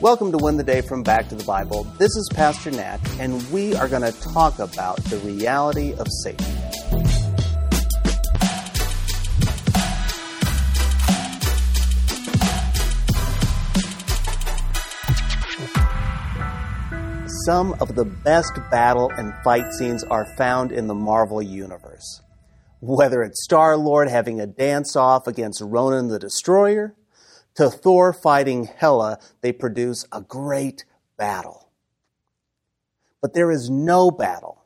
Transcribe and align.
Welcome 0.00 0.32
to 0.32 0.38
Win 0.38 0.56
the 0.56 0.64
Day 0.64 0.80
from 0.80 1.02
Back 1.02 1.28
to 1.28 1.34
the 1.34 1.44
Bible. 1.44 1.84
This 1.98 2.16
is 2.16 2.30
Pastor 2.32 2.70
Nat, 2.70 2.98
and 3.20 3.42
we 3.52 3.74
are 3.74 3.86
going 3.86 4.00
to 4.00 4.18
talk 4.32 4.58
about 4.60 4.96
the 5.04 5.18
reality 5.18 5.92
of 5.92 6.06
Satan. 6.22 6.46
Some 17.44 17.74
of 17.80 17.94
the 17.94 18.06
best 18.24 18.52
battle 18.70 19.10
and 19.18 19.34
fight 19.44 19.70
scenes 19.78 20.02
are 20.04 20.24
found 20.38 20.72
in 20.72 20.86
the 20.86 20.94
Marvel 20.94 21.42
Universe. 21.42 22.22
Whether 22.80 23.22
it's 23.22 23.44
Star 23.44 23.76
Lord 23.76 24.08
having 24.08 24.40
a 24.40 24.46
dance 24.46 24.96
off 24.96 25.26
against 25.26 25.60
Ronan 25.60 26.08
the 26.08 26.18
Destroyer, 26.18 26.94
to 27.58 27.68
Thor 27.68 28.12
fighting 28.12 28.68
Hela, 28.76 29.18
they 29.40 29.50
produce 29.50 30.06
a 30.12 30.20
great 30.20 30.84
battle. 31.16 31.72
But 33.20 33.34
there 33.34 33.50
is 33.50 33.68
no 33.68 34.12
battle 34.12 34.64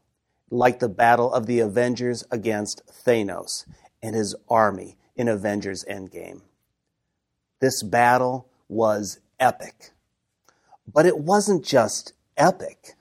like 0.51 0.79
the 0.79 0.91
battle 0.91 1.33
of 1.33 1.47
the 1.47 1.61
Avengers 1.61 2.23
against 2.31 2.83
Thanos 2.87 3.65
and 4.03 4.15
his 4.15 4.37
army 4.47 4.99
in 5.17 5.27
Avengers 5.27 5.87
Endgame. 5.91 6.43
This 7.61 7.83
battle 7.83 8.51
was 8.69 9.21
epic. 9.41 9.93
But 10.87 11.07
it 11.07 11.17
wasn't 11.17 11.65
just 11.65 12.13
epic, 12.37 12.95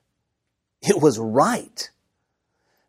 it 0.81 1.01
was 1.01 1.19
right. 1.19 1.89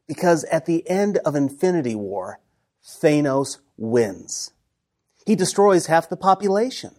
Because 0.07 0.45
at 0.53 0.67
the 0.67 0.89
end 0.89 1.19
of 1.25 1.35
Infinity 1.35 1.97
War, 1.97 2.39
Thanos 2.81 3.59
wins. 3.77 4.53
He 5.27 5.37
destroys 5.37 5.87
half 5.87 6.09
the 6.09 6.17
population. 6.17 6.95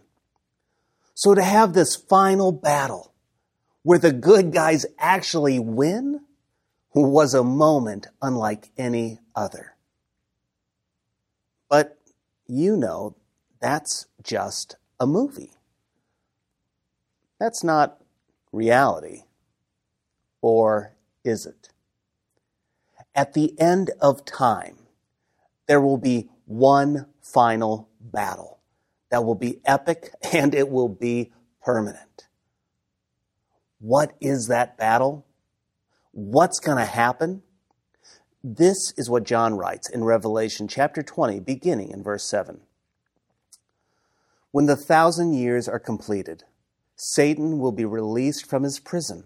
So 1.14 1.34
to 1.34 1.42
have 1.42 1.72
this 1.72 1.94
final 1.94 2.52
battle 2.52 3.12
where 3.82 3.98
the 3.98 4.12
good 4.12 4.52
guys 4.52 4.86
actually 4.98 5.58
win 5.58 6.20
was 6.94 7.34
a 7.34 7.44
moment 7.44 8.06
unlike 8.22 8.70
any 8.78 9.20
other. 9.34 9.74
But 11.68 11.98
you 12.46 12.76
know, 12.76 13.16
that's 13.60 14.06
just 14.22 14.76
a 14.98 15.06
movie. 15.06 15.52
That's 17.38 17.64
not 17.64 18.00
reality. 18.52 19.22
Or 20.40 20.94
is 21.24 21.46
it? 21.46 21.70
At 23.14 23.34
the 23.34 23.58
end 23.60 23.90
of 24.00 24.24
time, 24.24 24.76
there 25.66 25.80
will 25.80 25.98
be 25.98 26.28
one 26.46 27.06
final 27.20 27.88
battle 28.04 28.60
that 29.10 29.24
will 29.24 29.34
be 29.34 29.60
epic 29.64 30.10
and 30.32 30.54
it 30.54 30.68
will 30.68 30.88
be 30.88 31.32
permanent. 31.62 32.28
What 33.78 34.12
is 34.20 34.46
that 34.48 34.78
battle? 34.78 35.26
What's 36.12 36.60
going 36.60 36.78
to 36.78 36.84
happen? 36.84 37.42
This 38.42 38.92
is 38.96 39.10
what 39.10 39.24
John 39.24 39.54
writes 39.54 39.88
in 39.88 40.04
Revelation 40.04 40.68
chapter 40.68 41.02
20, 41.02 41.40
beginning 41.40 41.90
in 41.90 42.02
verse 42.02 42.24
7. 42.24 42.60
When 44.50 44.66
the 44.66 44.76
thousand 44.76 45.34
years 45.34 45.68
are 45.68 45.80
completed, 45.80 46.44
Satan 46.94 47.58
will 47.58 47.72
be 47.72 47.84
released 47.84 48.46
from 48.46 48.62
his 48.62 48.78
prison 48.78 49.24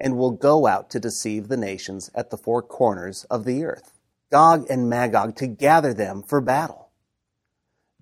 and 0.00 0.16
will 0.16 0.32
go 0.32 0.66
out 0.66 0.90
to 0.90 1.00
deceive 1.00 1.48
the 1.48 1.56
nations 1.56 2.10
at 2.14 2.30
the 2.30 2.36
four 2.36 2.62
corners 2.62 3.24
of 3.30 3.44
the 3.44 3.64
earth, 3.64 3.92
Gog 4.30 4.66
and 4.68 4.90
Magog, 4.90 5.36
to 5.36 5.46
gather 5.46 5.94
them 5.94 6.22
for 6.22 6.40
battle. 6.40 6.85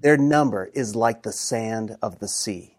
Their 0.04 0.18
number 0.18 0.70
is 0.74 0.94
like 0.94 1.22
the 1.22 1.32
sand 1.32 1.96
of 2.02 2.18
the 2.18 2.28
sea. 2.28 2.76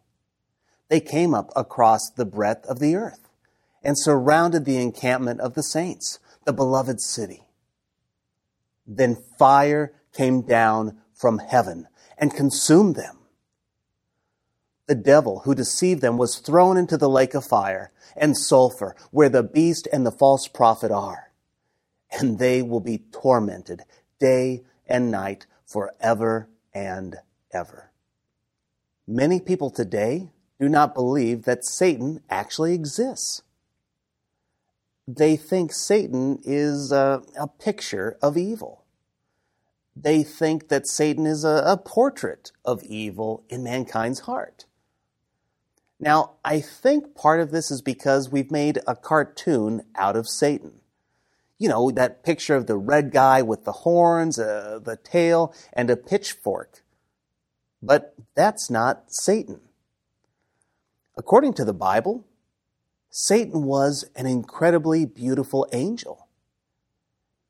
They 0.90 1.00
came 1.00 1.34
up 1.34 1.52
across 1.56 2.12
the 2.12 2.24
breadth 2.24 2.68
of 2.68 2.78
the 2.78 2.96
earth 2.96 3.28
and 3.82 3.98
surrounded 3.98 4.64
the 4.64 4.78
encampment 4.78 5.42
of 5.42 5.56
the 5.56 5.64
saints, 5.64 6.20
the 6.46 6.54
beloved 6.54 7.02
city. 7.02 7.42
Then 8.86 9.16
fire 9.40 9.94
came 10.14 10.44
down 10.44 11.00
from 11.16 11.40
heaven 11.40 11.88
and 12.16 12.32
consumed 12.32 12.96
them. 12.96 13.18
The 14.86 14.94
devil 14.94 15.40
who 15.46 15.56
deceived 15.56 16.02
them 16.02 16.18
was 16.18 16.38
thrown 16.38 16.78
into 16.78 16.96
the 16.96 17.10
lake 17.10 17.34
of 17.34 17.44
fire 17.44 17.92
and 18.16 18.38
sulfur, 18.38 18.96
where 19.10 19.30
the 19.30 19.42
beast 19.42 19.88
and 19.92 20.06
the 20.06 20.12
false 20.12 20.48
prophet 20.48 20.92
are. 20.92 21.32
And 22.12 22.38
they 22.38 22.62
will 22.62 22.82
be 22.82 23.00
tormented 23.12 23.82
day 24.20 24.62
and 24.86 25.10
night 25.10 25.48
forever 25.66 26.50
and 26.76 27.16
ever. 27.52 27.92
Many 29.08 29.40
people 29.40 29.72
today 29.72 30.30
do 30.60 30.70
not 30.70 30.94
believe 30.94 31.44
that 31.44 31.66
Satan 31.66 32.22
actually 32.30 32.74
exists. 32.74 33.42
They 35.08 35.36
think 35.38 35.72
Satan 35.72 36.40
is 36.44 36.92
a, 36.92 37.22
a 37.40 37.48
picture 37.48 38.18
of 38.22 38.38
evil. 38.38 38.84
They 39.96 40.24
think 40.24 40.68
that 40.68 40.88
Satan 40.88 41.26
is 41.26 41.46
a, 41.46 41.64
a 41.66 41.78
portrait 41.78 42.52
of 42.66 42.84
evil 42.84 43.44
in 43.48 43.64
mankind's 43.64 44.22
heart. 44.22 44.66
Now, 46.00 46.32
I 46.44 46.60
think 46.60 47.16
part 47.16 47.40
of 47.40 47.52
this 47.52 47.72
is 47.72 47.82
because 47.82 48.30
we've 48.30 48.52
made 48.52 48.80
a 48.86 48.96
cartoon 48.96 49.84
out 49.96 50.18
of 50.18 50.28
Satan. 50.28 50.82
You 51.58 51.70
know, 51.70 51.90
that 51.92 52.24
picture 52.24 52.56
of 52.56 52.68
the 52.68 52.78
red 52.78 53.12
guy 53.12 53.42
with 53.42 53.64
the 53.64 53.72
horns, 53.72 54.38
uh, 54.38 54.80
the 54.84 54.98
tail, 54.98 55.54
and 55.72 55.90
a 55.90 55.96
pitchfork. 55.96 56.84
But 57.82 58.16
that's 58.36 58.70
not 58.70 59.06
Satan. 59.08 59.62
According 61.18 61.54
to 61.54 61.66
the 61.66 61.74
Bible, 61.74 62.26
Satan 63.10 63.64
was 63.64 64.10
an 64.16 64.26
incredibly 64.26 65.06
beautiful 65.06 65.68
angel. 65.72 66.28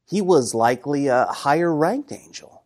He 0.08 0.22
was 0.22 0.54
likely 0.54 1.08
a 1.08 1.26
higher 1.26 1.74
ranked 1.74 2.12
angel. 2.12 2.64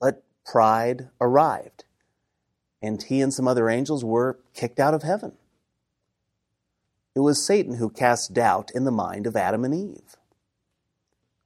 But 0.00 0.22
pride 0.44 1.08
arrived 1.20 1.84
and 2.80 3.02
he 3.02 3.20
and 3.20 3.32
some 3.32 3.48
other 3.48 3.68
angels 3.68 4.04
were 4.04 4.38
kicked 4.54 4.78
out 4.78 4.94
of 4.94 5.02
heaven. 5.02 5.32
It 7.18 7.22
was 7.22 7.44
Satan 7.44 7.78
who 7.78 7.90
cast 7.90 8.32
doubt 8.32 8.70
in 8.76 8.84
the 8.84 8.92
mind 8.92 9.26
of 9.26 9.34
Adam 9.34 9.64
and 9.64 9.74
Eve. 9.74 10.14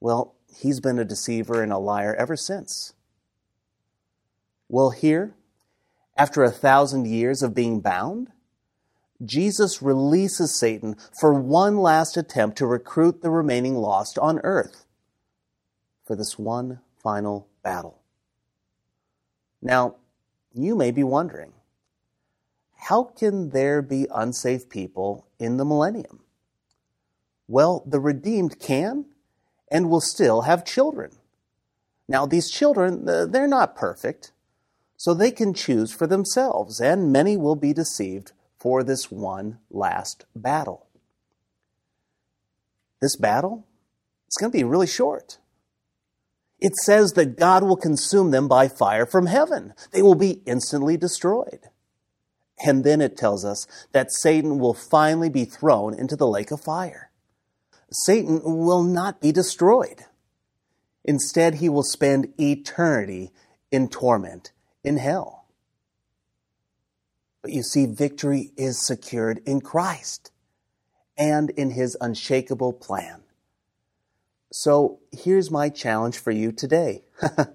Well, 0.00 0.34
he's 0.54 0.80
been 0.80 0.98
a 0.98 1.04
deceiver 1.04 1.62
and 1.62 1.72
a 1.72 1.78
liar 1.78 2.14
ever 2.14 2.36
since. 2.36 2.92
Well, 4.68 4.90
here, 4.90 5.32
after 6.14 6.42
a 6.42 6.50
thousand 6.50 7.06
years 7.06 7.42
of 7.42 7.54
being 7.54 7.80
bound, 7.80 8.32
Jesus 9.24 9.80
releases 9.80 10.54
Satan 10.54 10.94
for 11.18 11.32
one 11.32 11.78
last 11.78 12.18
attempt 12.18 12.58
to 12.58 12.66
recruit 12.66 13.22
the 13.22 13.30
remaining 13.30 13.76
lost 13.76 14.18
on 14.18 14.40
earth 14.44 14.84
for 16.04 16.14
this 16.14 16.38
one 16.38 16.80
final 17.02 17.48
battle. 17.62 17.98
Now, 19.62 19.96
you 20.52 20.76
may 20.76 20.90
be 20.90 21.02
wondering 21.02 21.54
how 22.88 23.04
can 23.04 23.50
there 23.50 23.82
be 23.82 24.06
unsafe 24.14 24.68
people 24.68 25.26
in 25.38 25.56
the 25.56 25.64
millennium? 25.64 26.20
Well, 27.48 27.82
the 27.86 28.00
redeemed 28.00 28.58
can 28.60 29.06
and 29.70 29.88
will 29.88 30.00
still 30.00 30.42
have 30.42 30.64
children. 30.64 31.12
Now, 32.08 32.26
these 32.26 32.50
children, 32.50 33.08
uh, 33.08 33.26
they're 33.26 33.46
not 33.46 33.76
perfect, 33.76 34.32
so 34.96 35.14
they 35.14 35.30
can 35.30 35.54
choose 35.54 35.92
for 35.92 36.06
themselves, 36.06 36.80
and 36.80 37.12
many 37.12 37.36
will 37.36 37.56
be 37.56 37.72
deceived 37.72 38.32
for 38.58 38.82
this 38.82 39.10
one 39.10 39.58
last 39.70 40.24
battle. 40.34 40.86
This 43.00 43.16
battle, 43.16 43.66
it's 44.26 44.36
going 44.36 44.52
to 44.52 44.58
be 44.58 44.64
really 44.64 44.86
short 44.86 45.38
it 46.62 46.76
says 46.76 47.14
that 47.14 47.36
God 47.36 47.64
will 47.64 47.76
consume 47.76 48.30
them 48.30 48.46
by 48.46 48.68
fire 48.68 49.04
from 49.04 49.26
heaven. 49.26 49.74
They 49.90 50.00
will 50.00 50.14
be 50.14 50.42
instantly 50.46 50.96
destroyed. 50.96 51.68
And 52.64 52.84
then 52.84 53.00
it 53.00 53.16
tells 53.16 53.44
us 53.44 53.66
that 53.92 54.12
Satan 54.12 54.58
will 54.58 54.74
finally 54.74 55.28
be 55.28 55.44
thrown 55.44 55.94
into 55.94 56.16
the 56.16 56.28
lake 56.28 56.50
of 56.50 56.60
fire. 56.60 57.10
Satan 57.90 58.40
will 58.42 58.82
not 58.82 59.20
be 59.20 59.32
destroyed. 59.32 60.04
Instead, 61.04 61.56
he 61.56 61.68
will 61.68 61.82
spend 61.82 62.32
eternity 62.38 63.32
in 63.70 63.88
torment 63.88 64.52
in 64.84 64.96
hell. 64.98 65.46
But 67.42 67.52
you 67.52 67.62
see, 67.62 67.86
victory 67.86 68.52
is 68.56 68.86
secured 68.86 69.40
in 69.44 69.60
Christ 69.60 70.30
and 71.18 71.50
in 71.50 71.72
his 71.72 71.96
unshakable 72.00 72.72
plan. 72.74 73.22
So 74.52 75.00
here's 75.10 75.50
my 75.50 75.68
challenge 75.68 76.18
for 76.18 76.30
you 76.30 76.52
today 76.52 77.04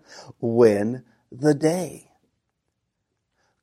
win 0.41 1.03
the 1.31 1.53
day. 1.53 2.06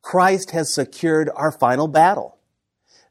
Christ 0.05 0.51
has 0.51 0.75
secured 0.75 1.31
our 1.35 1.51
final 1.51 1.89
battle. 1.89 2.37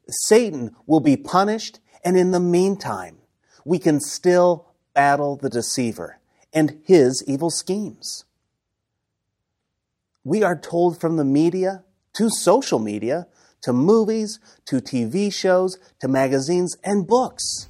Satan 0.08 0.76
will 0.86 1.00
be 1.00 1.16
punished, 1.16 1.80
and 2.04 2.16
in 2.16 2.30
the 2.30 2.38
meantime, 2.38 3.18
we 3.64 3.80
can 3.80 3.98
still 3.98 4.68
battle 4.94 5.34
the 5.34 5.50
deceiver 5.50 6.20
and 6.52 6.80
his 6.84 7.24
evil 7.26 7.50
schemes. 7.50 8.24
We 10.22 10.44
are 10.44 10.56
told 10.56 11.00
from 11.00 11.16
the 11.16 11.24
media 11.24 11.82
to 12.12 12.30
social 12.30 12.78
media, 12.78 13.26
to 13.62 13.72
movies, 13.72 14.38
to 14.66 14.76
TV 14.76 15.32
shows, 15.32 15.78
to 16.00 16.06
magazines 16.06 16.76
and 16.84 17.08
books. 17.08 17.68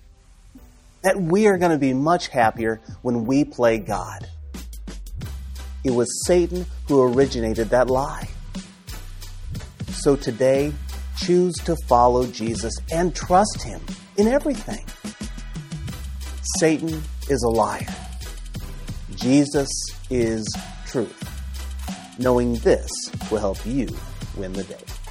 That 1.02 1.18
we 1.18 1.46
are 1.46 1.56
going 1.56 1.72
to 1.72 1.78
be 1.78 1.94
much 1.94 2.28
happier 2.28 2.82
when 3.00 3.24
we 3.24 3.44
play 3.44 3.78
God. 3.78 4.28
It 5.82 5.92
was 5.92 6.26
Satan 6.26 6.66
who 6.88 7.02
originated 7.02 7.70
that 7.70 7.88
lie. 7.88 8.28
So 10.04 10.16
today, 10.16 10.70
choose 11.16 11.54
to 11.64 11.74
follow 11.88 12.26
Jesus 12.26 12.74
and 12.92 13.16
trust 13.16 13.62
him 13.62 13.80
in 14.18 14.28
everything. 14.28 14.84
Satan 16.58 17.02
is 17.30 17.42
a 17.42 17.48
liar. 17.48 17.86
Jesus 19.14 19.70
is 20.10 20.46
truth. 20.84 21.18
Knowing 22.18 22.56
this 22.56 22.90
will 23.30 23.38
help 23.38 23.64
you 23.64 23.88
win 24.36 24.52
the 24.52 24.64
day. 24.64 25.03